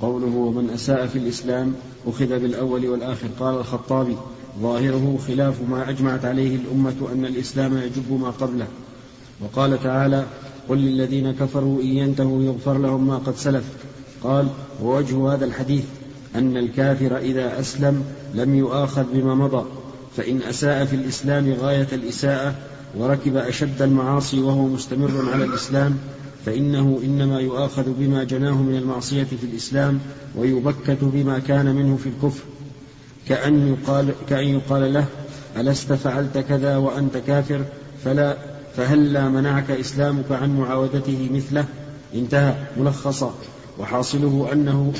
[0.00, 1.74] قوله ومن أساء في الإسلام
[2.06, 3.28] أخذ بالأول والآخر.
[3.40, 4.16] قال الخطابي
[4.60, 8.66] ظاهره خلاف ما أجمعت عليه الأمة أن الإسلام يجب ما قبله.
[9.40, 10.24] وقال تعالى
[10.68, 13.64] قل للذين كفروا إن ينتهوا يغفر لهم ما قد سلف
[14.22, 14.48] قال
[14.82, 15.84] ووجه هذا الحديث
[16.34, 19.64] أن الكافر إذا أسلم لم يؤاخذ بما مضى
[20.16, 22.54] فإن أساء في الإسلام غاية الإساءة
[22.98, 25.96] وركب أشد المعاصي وهو مستمر على الإسلام
[26.46, 30.00] فإنه إنما يؤاخذ بما جناه من المعصية في الإسلام
[30.36, 32.42] ويبكت بما كان منه في الكفر
[33.28, 35.06] كأن يقال, كأن يقال له
[35.56, 37.64] ألست فعلت كذا وأنت كافر؟
[38.04, 38.36] فلا.
[38.76, 41.64] فهلا منعك إسلامك عن معاودته مثله؟
[42.14, 42.54] انتهى.
[42.76, 43.34] ملخصا
[43.78, 44.92] وحاصله أنه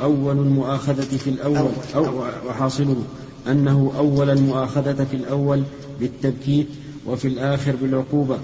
[0.00, 3.04] أول المؤاخذة في الأول أو وحاصله
[3.48, 5.62] أنه أول المؤاخذة في الأول
[6.00, 6.68] بالتبكيت
[7.06, 8.38] وفي الآخر بالعقوبة.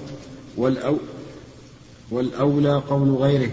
[0.56, 0.96] والأو
[2.10, 3.50] والأولى قول غيره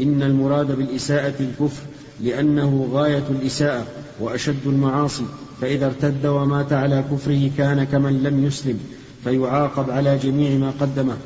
[0.00, 1.82] إن المراد بالإساءة الكفر
[2.20, 3.86] لأنه غاية الإساءة
[4.20, 5.24] وأشد المعاصي
[5.60, 8.78] فإذا ارتد ومات على كفره كان كمن لم يسلم
[9.24, 11.16] فيعاقب على جميع ما قدمه.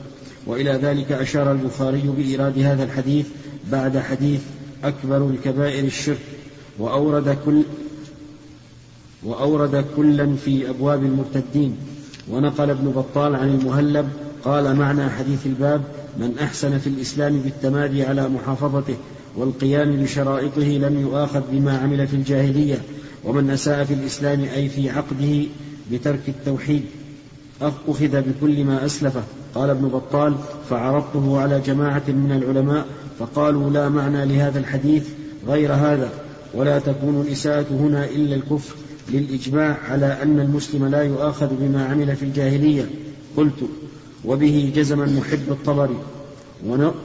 [0.46, 3.26] وإلى ذلك أشار البخاري بإيراد هذا الحديث
[3.72, 4.40] بعد حديث
[4.85, 6.20] أكبر الكبائر الشرك
[6.79, 7.62] وأورد كل
[9.22, 11.76] وأورد كلا في أبواب المرتدين.
[12.31, 14.09] ونقل ابن بطال عن المهلب
[14.44, 15.83] قال معنى حديث الباب
[16.18, 18.96] من أحسن في الإسلام بالتمادي على محافظته.
[19.37, 22.79] والقيام بشرائطه لم يؤاخذ بما عمل في الجاهلية
[23.25, 25.43] ومن أساء في الإسلام أي في عقده
[25.93, 26.83] بترك التوحيد.
[27.62, 29.23] أخذ بكل ما أسلفه.
[29.55, 30.35] قال ابن بطال
[30.71, 32.87] فعرضته على جماعة من العلماء
[33.19, 35.09] فقالوا لا معنى لهذا الحديث
[35.49, 36.11] غير هذا
[36.55, 38.75] ولا تكون الإساءة هنا إلا الكفر
[39.11, 42.90] للإجماع على أن المسلم لا يؤاخذ بما عمل في الجاهلية.
[43.37, 43.69] قلت
[44.25, 45.97] وبه جزم المحب الطبري.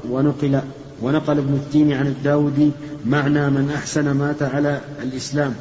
[0.09, 0.61] ونقل
[1.01, 2.71] ونقل ابن التين عن الداودي
[3.05, 5.55] معنى من أحسن مات على الإسلام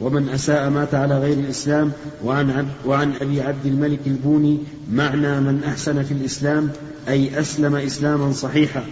[0.00, 1.92] ومن أساء مات على غير الإسلام
[2.24, 4.58] وعن, عبد وعن أبي عبد الملك البوني
[4.92, 6.70] معنى من أحسن في الإسلام
[7.08, 8.84] أي أسلم إسلاما صحيحا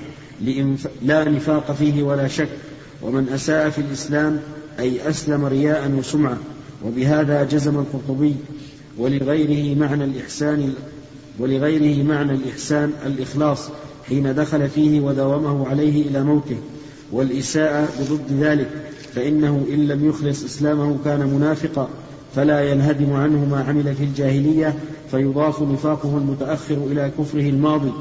[1.03, 2.49] لا نفاق فيه ولا شك
[3.03, 4.41] ومن أساء في الإسلام
[4.79, 6.39] أي أسلم رياء وسمعة
[6.85, 8.35] وبهذا جزم القرطبي
[8.99, 10.75] ولغيره معنى الإحسان
[11.39, 13.69] ولغيره معنى الإحسان الإخلاص.
[14.09, 16.57] حين دخل فيه وداومه عليه إلى موته
[17.13, 18.69] والإساءة بضد ذلك
[19.15, 21.89] فإنه إن لم يخلص إسلامه كان منافقا
[22.37, 24.75] فلا ينهدم عنه ما عمل في الجاهلية
[25.11, 27.93] فيضاف نفاقه المتأخر إلى كفره الماضي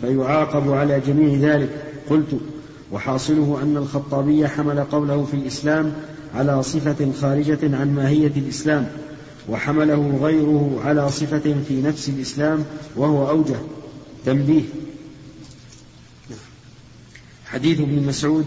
[0.00, 1.68] فيعاقب على جميع ذلك.
[2.10, 2.36] قلت
[2.92, 5.92] وحاصله أن الخطابي حمل قوله في الإسلام
[6.34, 8.86] على صفة خارجة عن ماهية الإسلام
[9.48, 12.64] وحمله غيره على صفة في نفس الإسلام
[12.96, 13.56] وهو أوجه
[14.26, 14.62] تنبيه.
[17.52, 18.46] حديث ابن مسعود.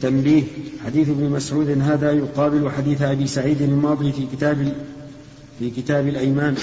[0.00, 0.42] تنبيه.
[0.86, 4.72] حديث ابن مسعود هذا يقابل حديث أبي سعيد الماضي في كتاب
[5.58, 6.54] في كتاب الأيمان.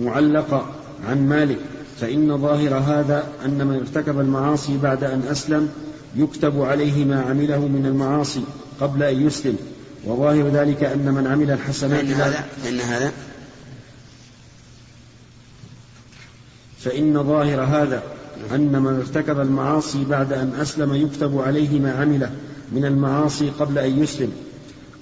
[0.00, 0.74] معلق
[1.06, 1.58] عن مالك.
[2.00, 5.68] فإن ظاهر هذا أن من ارتكب المعاصي بعد أن أسلم
[6.16, 8.42] يكتب عليه ما عمله من المعاصي
[8.80, 9.56] قبل أن يسلم.
[10.04, 13.12] وظاهر ذلك أن من عمل الحسنات فإن هذا فإن هذا
[16.84, 18.02] فإن ظاهر هذا
[18.54, 22.30] أن من ارتكب المعاصي بعد أن أسلم يكتب عليه ما عمله
[22.72, 24.32] من المعاصي قبل أن يسلم.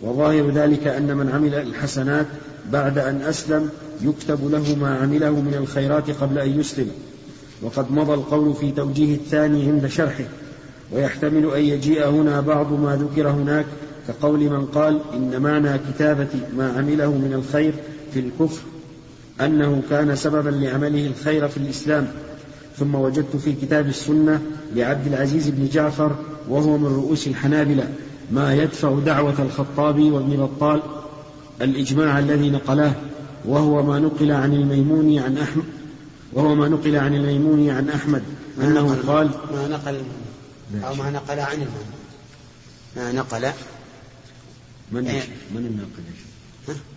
[0.03, 2.27] وظاهر ذلك أن من عمل الحسنات
[2.73, 3.71] بعد أن أسلم
[4.03, 6.91] يكتب له ما عمله من الخيرات قبل أن يسلم.
[7.63, 10.25] وقد مضى القول في توجيه الثاني عند شرحه.
[10.93, 13.67] ويحتمل أن يجيء هنا بعض ما ذكر هناك
[14.09, 17.75] كقول من قال إن معنى كتابة ما عمله من الخير
[18.15, 18.61] في الكفر
[19.41, 22.13] أنه كان سببا لعمله الخير في الإسلام
[22.79, 24.41] ثم وجدت في كتاب السنة
[24.75, 26.17] لعبد العزيز بن جعفر
[26.49, 27.89] وهو من رؤوس الحنابلة
[28.31, 30.83] ما يدفع دعوة الخطابي وابن بطال
[31.63, 32.93] الإجماع الذي نقلاه
[33.45, 35.65] وهو ما نقل عن الميمون عن أحمد
[36.33, 38.23] وهو ما نقل عن الميمون عن أحمد
[38.61, 40.03] أنه قال ما نقل
[40.85, 42.01] أو ما نقل عن الميمون
[42.97, 43.51] ما نقل
[44.93, 45.23] من إيه؟
[45.55, 46.03] من الناقل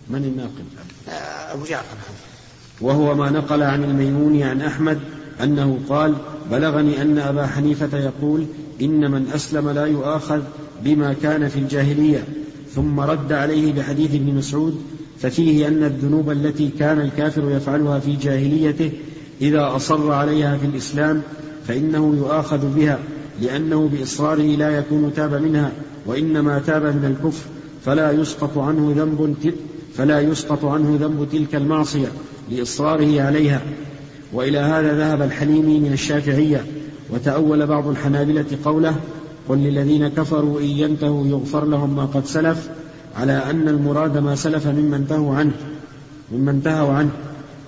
[0.08, 0.64] من الناقل؟
[1.08, 1.96] آه، أبو جعفر.
[2.80, 4.98] وهو ما نقل عن الميمون عن أحمد
[5.42, 6.14] أنه قال
[6.50, 8.46] بلغني أن أبا حنيفة يقول
[8.82, 10.40] إن من أسلم لا يؤاخذ
[10.84, 12.24] بما كان في الجاهلية
[12.74, 14.82] ثم رد عليه بحديث ابن مسعود
[15.20, 18.92] ففيه أن الذنوب التي كان الكافر يفعلها في جاهليته
[19.40, 21.22] إذا أصر عليها في الإسلام
[21.68, 22.98] فإنه يؤاخذ بها
[23.42, 25.72] لأنه بإصراره لا يكون تاب منها
[26.06, 27.44] وإنما تاب من الكفر
[27.84, 29.34] فلا يسقط عنه ذنب
[29.94, 32.08] فلا يسقط عنه ذنب تلك المعصية.
[32.50, 33.60] لإصراره عليها.
[34.32, 36.64] وإلى هذا ذهب الحليمي من الشافعية
[37.10, 38.96] وتأول بعض الحنابلة قوله
[39.48, 42.68] قل للذين كفروا إن ينتهوا يغفر لهم ما قد سلف
[43.16, 45.52] على أن المراد ما سلف ممن انتهوا عنه
[46.32, 47.10] ممن انتهوا عنه.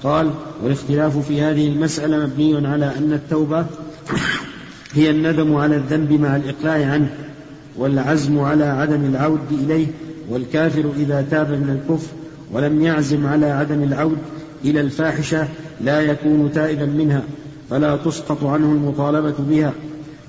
[0.03, 0.31] قال
[0.62, 3.67] والاختلاف في هذه المسألة مبني على أن التوبة
[4.93, 7.11] هي الندم على الذنب مع الإقلاع عنه
[7.77, 9.87] والعزم على عدم العود إليه
[10.31, 12.09] والكافر إذا تاب من الكفر
[12.53, 14.19] ولم يعزم على عدم العود
[14.64, 15.49] إلى الفاحشة
[15.81, 17.23] لا يكون تائبا منها
[17.71, 19.73] فلا تسقط عنه المطالبة بها.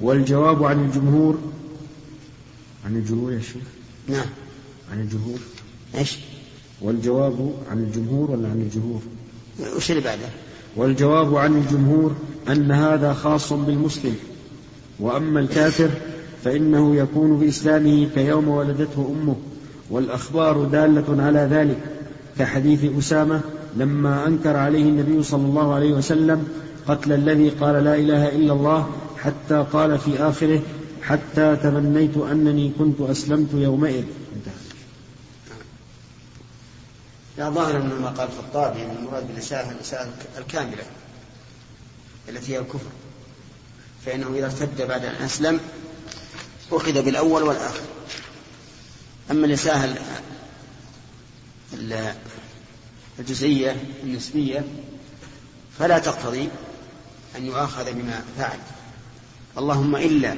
[0.02, 1.38] والجواب عن الجمهور
[2.86, 3.64] عن الجمهور يا شيخ؟
[4.08, 4.26] نعم.
[4.92, 5.40] عن الجمهور.
[5.96, 6.20] إيش؟
[6.82, 9.02] والجواب عن الجمهور ولا عن الجمهور؟
[9.76, 10.28] وش اللي بعده؟
[10.76, 12.16] والجواب عن الجمهور
[12.50, 14.16] أن هذا خاص بالمسلم.
[15.00, 15.90] وأما الكافر
[16.44, 19.36] فإنه يكون بإسلامه كيوم ولدته أمه.
[19.90, 21.78] والأخبار دالة على ذلك
[22.40, 23.42] كحديث أسامة
[23.78, 26.48] لما أنكر عليه النبي صلى الله عليه وسلم
[26.88, 30.62] قتل الذي قال لا إله إلا الله حتى قال في آخره
[31.02, 34.04] حتى تمنيت أنني كنت أسلمت يومئذ.
[37.38, 40.84] لا ظاهر من ما قال الخطابي يعني المراد بالإساءة الإساءة الكاملة
[42.30, 42.90] التي هي الكفر.
[44.06, 45.60] فإنه إذا ارتد بعد أن أسلم
[46.72, 47.82] أخذ بالأول والآخر.
[49.32, 49.96] أما الإساءة
[53.20, 54.64] الجزئية النسبية
[55.80, 56.50] فلا تقتضي
[57.36, 58.60] أن يؤاخذ بما فعل.
[59.58, 60.36] اللهم إلا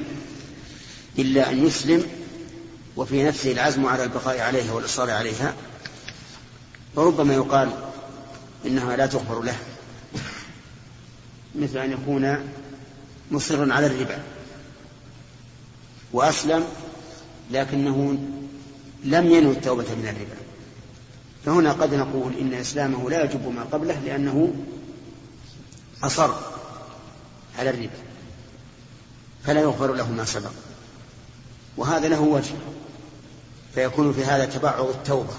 [1.18, 2.06] إلا أن يسلم
[2.96, 5.54] وفي نفسه العزم على البقاء عليها والإصرار عليها.
[6.96, 7.70] فربما يقال
[8.66, 9.56] إنها لا تغفر له
[11.54, 12.50] مثل أن يكون
[13.30, 14.22] مصرا على الربا
[16.12, 16.64] وأسلم
[17.50, 18.18] لكنه
[19.04, 20.49] لم ينو التوبة من الربا.
[21.46, 24.54] فهنا قد نقول إن إسلامه لا يجب ما قبله لأنه
[26.02, 26.30] أصر
[27.58, 27.98] على الربا
[29.44, 30.50] فلا يغفر له ما سبق.
[31.76, 32.54] وهذا له وجه
[33.74, 35.34] فيكون في هذا تبعض التوبة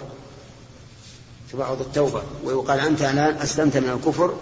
[1.51, 2.23] تبعض التوبة.
[2.43, 4.37] ويقال أنت الآن أسلمت من الكفر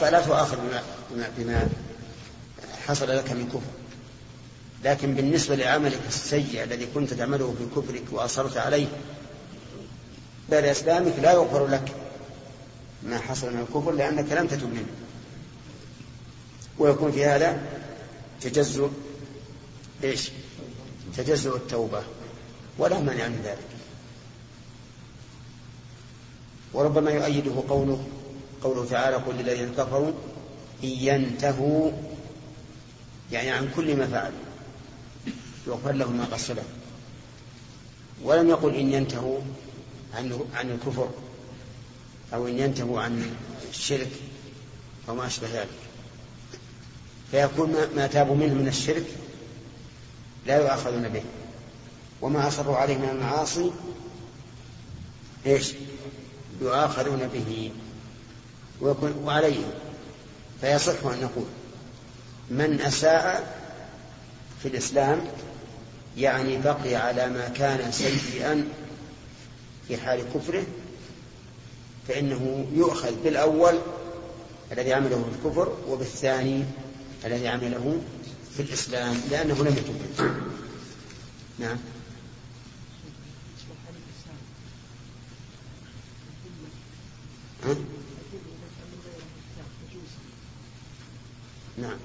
[0.00, 0.56] فلا تؤاخذ
[1.10, 1.68] بما, بما,
[2.86, 3.80] حصل لك من كفر.
[4.84, 8.86] لكن بالنسبة لعملك السيء الذي كنت تعمله في كفرك وأصرت عليه
[10.50, 11.92] بعد إسلامك لا يغفر لك
[13.02, 14.86] ما حصل من الكفر لأنك لم تتب منه
[16.78, 17.62] ويكون في هذا
[18.40, 18.90] تجزؤ
[20.04, 20.30] إيش؟
[21.16, 22.02] تجزئ التوبة.
[22.78, 23.66] ولا مانع من ذلك.
[26.72, 28.04] وربما يؤيده قوله
[28.62, 30.12] قوله تعالى قل للذين كفروا
[30.84, 31.90] إن ينتهوا
[33.32, 34.38] يعني عن كل ما فعلوا.
[35.66, 36.62] يغفر لهم ما قد
[38.22, 39.40] ولم يقل إن ينتهوا
[40.14, 41.10] عن عن الكفر
[42.34, 43.34] أو إن ينتهوا عن
[43.70, 44.10] الشرك
[45.08, 45.68] أو ما أشبه ذلك.
[47.30, 49.06] فيكون ما تابوا منه من الشرك
[50.46, 51.22] لا يؤاخذون به.
[52.22, 53.70] وما أصروا عليه من المعاصي
[55.46, 55.72] إيش؟
[56.60, 57.72] يؤاخذون به
[59.24, 59.64] وعليه.
[60.60, 61.46] فيصح أن نقول
[62.50, 63.60] من أساء
[64.62, 65.20] في الإسلام
[66.16, 68.68] يعني بقي على ما كان سيئا
[69.88, 70.64] في حال كفره
[72.08, 73.78] فإنه يؤخذ بالأول
[74.72, 76.64] الذي عمله في الكفر وبالثاني
[77.24, 78.00] الذي عمله
[78.56, 79.96] في الإسلام لأنه لم يتوب
[81.58, 81.78] نعم.
[87.64, 87.76] ها؟
[91.78, 91.98] نعم.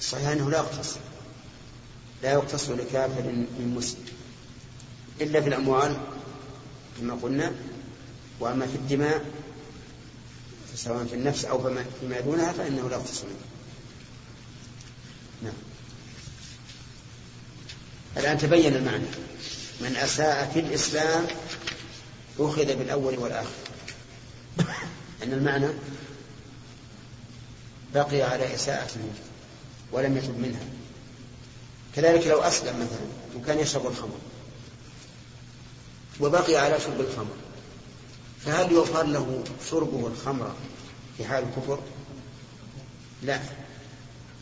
[0.00, 0.96] صحيح أنه لا يقتص
[2.22, 4.04] لا يقتص لكافر من مسلم
[5.20, 5.96] إلا في الأموال
[7.00, 7.52] كما قلنا
[8.40, 9.24] وأما في الدماء
[10.76, 11.62] سواء في النفس أو
[12.00, 13.36] فيما دونها فإنه لا يقتص منه.
[15.42, 15.54] نعم.
[18.16, 19.04] الآن تبين المعنى.
[19.80, 21.26] من أساء في الإسلام
[22.38, 23.50] أخذ بالأول والآخر.
[25.22, 25.68] أن المعنى
[27.94, 29.00] بقي على إساءته
[29.92, 30.75] ولم يتب منها.
[31.96, 34.18] كذلك لو أسلم مثلا وكان يشرب الخمر
[36.20, 37.36] وبقي على شرب الخمر
[38.44, 40.54] فهل يغفر له شربه الخمر
[41.16, 41.78] في حال الكفر؟
[43.22, 43.40] لا.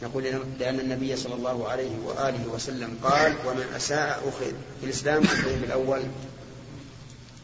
[0.02, 0.24] نقول
[0.58, 6.02] لأن النبي صلى الله عليه وآله وسلم قال ومن أساء أخذ في الإسلام أخذ بالأول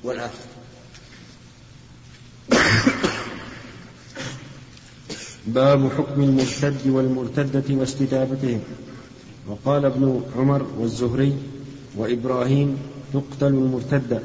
[0.04, 0.44] والآخر.
[5.46, 8.64] باب حكم المرتد والمرتدة واستتابتهم.
[9.48, 11.36] وقال ابن عمر والزهري
[11.96, 12.78] وإبراهيم
[13.12, 14.20] تقتل المرتدة.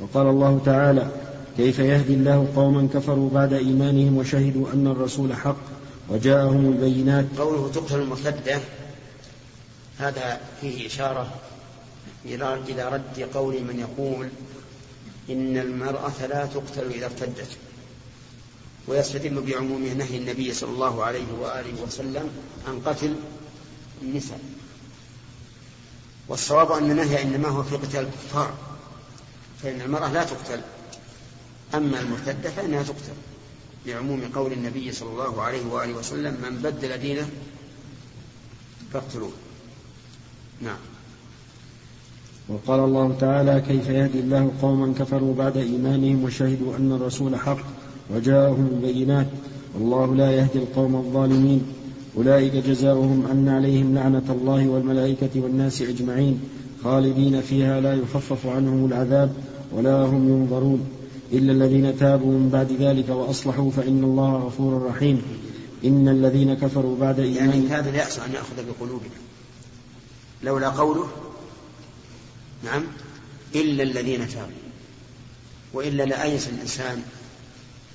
[0.00, 1.10] وقال الله تعالى
[1.56, 5.56] كيف يهدي الله قوما كفروا بعد إيمانهم وشهدوا أن الرسول حق
[6.08, 7.26] وجاءهم البينات.
[7.38, 8.60] قوله تقتل المرتدة
[9.98, 11.34] هذا فيه إشارة
[12.24, 14.28] إلى رد قول من يقول
[15.30, 17.56] إن المرأة لا تقتل إذا ارتدت
[18.88, 22.28] ويستدل بعموم نهي النبي صلى الله عليه وآله وسلم
[22.68, 23.14] عن قتل
[24.02, 24.40] النساء.
[26.30, 28.54] والصواب أن النهي إنما هو في قتال الكفار
[29.62, 30.60] فإن المرأة لا تقتل.
[31.74, 33.12] أما المرتدة فإنها تقتل
[33.86, 37.28] لعموم قول النبي صلى الله عليه وآله وسلم من بدل دينه
[38.92, 39.30] فاقتلوه.
[40.62, 40.78] نعم.
[42.48, 47.58] وقال الله تعالى كيف يهدي الله قوما كفروا بعد إيمانهم وشهدوا أن الرسول حق
[48.10, 49.26] وجاءهم البينات
[49.74, 51.79] والله لا يهدي القوم الظالمين.
[52.16, 56.40] أولئك جزاؤهم أن عليهم لعنة الله والملائكة والناس أجمعين
[56.84, 59.32] خالدين فيها لا يخفف عنهم العذاب
[59.72, 60.88] ولا هم ينظرون.
[61.32, 65.22] إلا الذين تابوا من بعد ذلك وأصلحوا فإن الله غفور رحيم.
[65.84, 69.10] إن الذين كفروا بعد إيمان يعني هذا يأس أن يأخذ بقلوبنا
[70.42, 71.08] لولا قوله
[72.64, 72.82] نعم
[73.54, 74.70] إلا الذين تابوا.
[75.72, 77.02] وإلا لأيس الإنسان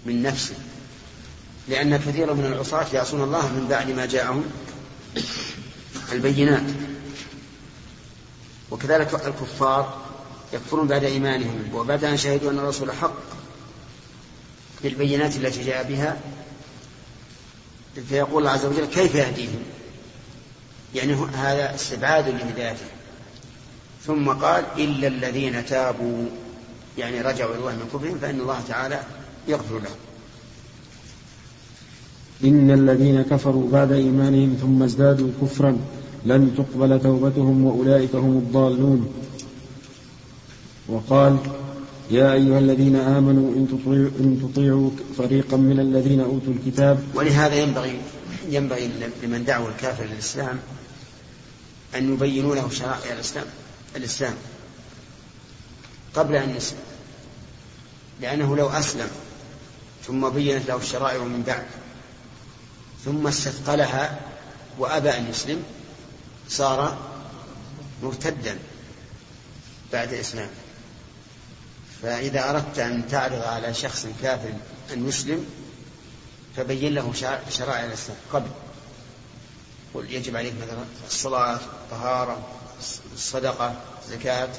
[0.05, 0.55] من نفسه.
[1.67, 4.45] لأن كثيرا من العصاة يعصون الله من بعد ما جاءهم
[6.11, 6.63] البينات.
[8.71, 10.01] وكذلك الكفار
[10.53, 13.13] يكفرون بعد إيمانهم وبعد أن شهدوا أن الرسول حق
[14.83, 16.17] بالبينات التي جاء بها
[18.09, 19.63] فيقول الله عز وجل كيف يهديهم؟
[20.95, 22.85] يعني هذا استبعاد لهدايته.
[24.05, 26.25] ثم قال إلا الذين تابوا
[26.97, 29.03] يعني رجعوا إلى الله من كفرهم فإن الله تعالى
[29.47, 29.95] يغفر لهم.
[32.43, 35.77] إن الذين كفروا بعد إيمانهم ثم ازدادوا كفرا
[36.25, 39.13] لن تقبل توبتهم وأولئك هم الضالون.
[40.87, 41.37] وقال
[42.11, 46.99] يا أيها الذين آمنوا إن تطيعوا, إن تطيعوا فريقا من الذين أوتوا الكتاب.
[47.15, 47.99] ولهذا ينبغي
[48.49, 48.89] ينبغي
[49.23, 50.59] لمن دعوا الكافر للإسلام
[51.95, 53.45] أن يبينوا له شرائع الإسلام
[53.95, 54.33] الإسلام
[56.13, 56.79] قبل أن يسلم
[58.21, 59.07] لأنه لو أسلم
[60.07, 61.63] ثم بينت له الشرائع من بعد.
[63.05, 64.19] ثم استثقلها
[64.77, 65.63] وأبى أن يسلم
[66.49, 66.97] صار
[68.03, 68.59] مرتدا
[69.93, 70.49] بعد إسلامه
[72.01, 74.53] فإذا أردت أن تعرض على شخص كافر
[74.93, 75.45] أن يسلم
[76.57, 77.13] فبين له
[77.49, 78.49] شرائع الإسلام قبل
[79.93, 82.47] قل يجب عليك مثلا الصلاة الطهارة
[83.13, 83.75] الصدقة
[84.05, 84.49] الزكاة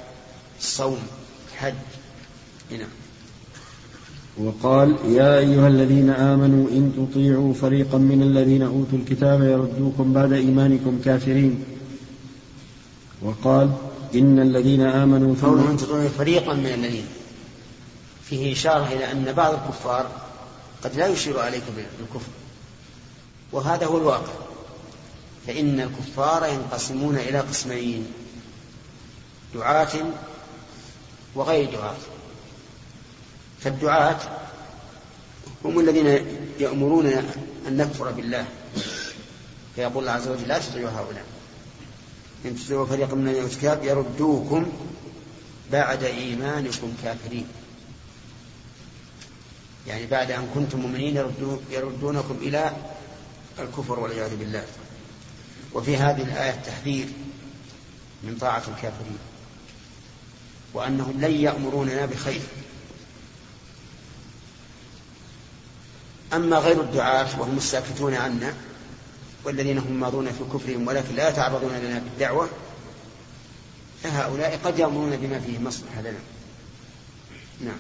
[0.59, 1.07] الصوم
[1.53, 1.75] الحج.
[2.71, 2.89] هنا.
[4.39, 11.01] وقال يا أيها الذين آمنوا إن تطيعوا فريقا من الذين أوتوا الكتاب يردوكم بعد إيمانكم
[11.05, 11.65] كافرين.
[13.23, 13.73] وقال
[14.15, 17.07] إن الذين آمنوا قوله أن تطيعوا فريقا من الذين.
[18.25, 20.07] فيه إشارة إلى أن بعض الكفار
[20.85, 22.31] قد لا يشير عليك بالكفر.
[23.53, 24.33] وهذا هو الواقع.
[25.47, 28.07] فإن الكفار ينقسمون إلى قسمين
[29.55, 29.93] دعاة
[31.35, 31.97] وغير دعاة.
[33.61, 34.19] فالدعاة
[35.65, 36.07] هم الذين
[36.61, 37.07] يأمرون
[37.69, 38.47] أن نكفر بالله.
[39.77, 41.25] فيقول الله عز وجل لا تطيعوا هؤلاء.
[42.45, 44.67] إن تطيعوا فريقا من الكتاب يردوكم
[45.73, 47.47] بعد إيمانكم كافرين.
[49.87, 51.17] يعني بعد أن كنتم مؤمنين
[51.71, 52.77] يردونكم إلى
[53.59, 54.65] الكفر والعياذ بالله.
[55.75, 57.07] وفي هذه الآية تحذير
[58.23, 59.19] من طاعة الكافرين.
[60.75, 62.41] وأنهم لن يأمروننا بخير.
[66.35, 68.53] أما غير الدعاة وهم الساكتون عنا
[69.45, 72.49] والذين هم ماضون في كفرهم ولكن لا يتعرضون لنا بالدعوة
[74.03, 76.19] فهؤلاء قد يأمرون بما فيه مصلحة لنا.
[77.65, 77.79] نعم.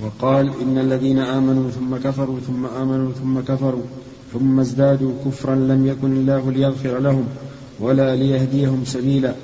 [0.00, 3.84] وقال إن الذين آمنوا ثم كفروا ثم آمنوا ثم كفروا
[4.32, 7.28] ثم ازدادوا كفرا لم يكن الله ليغفر لهم
[7.80, 9.34] ولا ليهديهم سبيلا.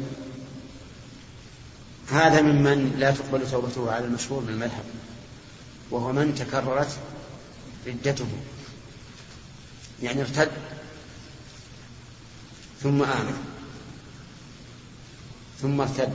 [2.10, 4.84] هذا ممن لا تقبل توبته على المشهور بالمذهب
[5.90, 6.96] وهو من تكررت
[7.86, 8.26] ردته
[10.02, 10.50] يعني ارتد.
[12.82, 13.36] ثم آمن.
[15.62, 16.14] ثم ارتد.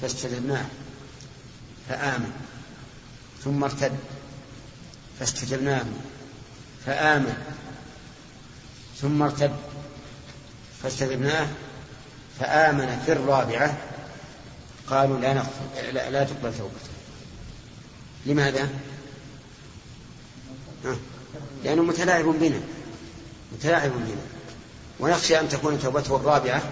[0.00, 0.66] فاستجبناه.
[1.88, 2.32] فآمن.
[3.44, 3.96] ثم ارتد.
[5.20, 5.86] فاستجبناه.
[6.86, 7.54] فآمن.
[9.00, 9.56] ثم ارتد.
[10.82, 11.48] فاستجبناه.
[12.40, 13.78] فآمن في الرابعة.
[14.86, 15.34] قالوا لا
[15.92, 16.90] لا, لا تقبل توبته.
[18.26, 18.68] لماذا؟
[21.64, 22.60] لأنه متلاعب بنا
[23.52, 24.22] متلاعب بنا.
[25.00, 26.62] ونخشى أن تكون توبته الرابعة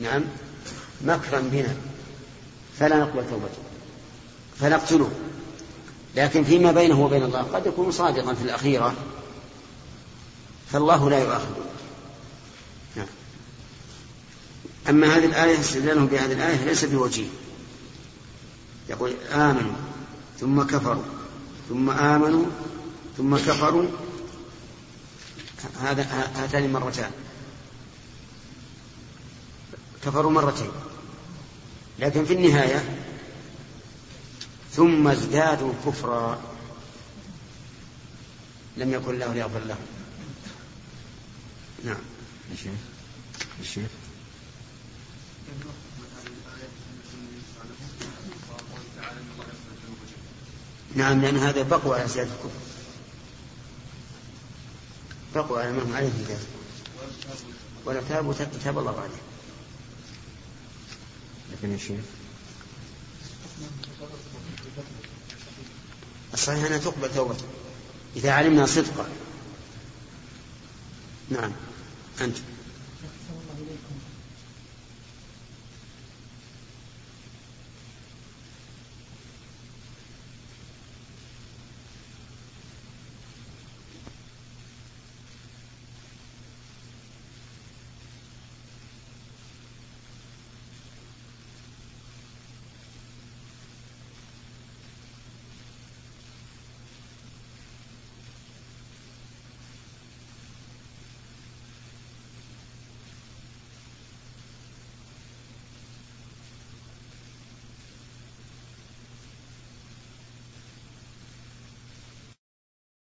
[0.00, 0.24] نعم
[1.04, 1.76] مكرا بنا.
[2.78, 3.58] فلا نقبل توبته
[4.60, 5.10] فنقتله
[6.16, 8.94] لكن فيما بينه وبين الله قد يكون صادقا في الأخيرة
[10.72, 11.64] فالله لا يؤاخذه.
[12.96, 13.06] نعم.
[14.88, 17.28] أما هذه الآية استدلالهم بهذه الآية ليس بوجيه.
[18.88, 19.72] يقول آمنوا
[20.40, 21.02] ثم كفروا
[21.68, 22.44] ثم آمنوا
[23.20, 23.88] ثم كفروا.
[25.80, 26.02] هذا
[26.34, 27.10] هاتان مرتان.
[30.04, 30.70] كفروا مرتين.
[31.98, 32.96] لكن في النهاية
[34.72, 36.40] ثم ازدادوا كفرا.
[38.76, 39.86] لم يكن الله ليغفر لهم.
[41.84, 42.00] نعم.
[42.52, 42.72] الشيخ
[43.60, 43.88] الشيخ
[50.94, 52.69] نعم لأن هذا بقوا على زيادة الكفر.
[55.34, 56.46] بقوا على ما هم عليه في ذلك
[57.84, 59.22] ولا تابوا تاب الله عليه
[61.52, 62.00] لكن يا شيخ.
[66.34, 67.44] الصحيح أنها تقبل توبته
[68.16, 69.08] إذا علمنا صدقا.
[71.30, 71.52] نعم.
[72.20, 72.36] أنت.